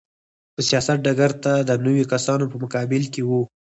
[0.55, 3.31] په سیاست ډګر ته د نویو کسانو په مقابل کې و.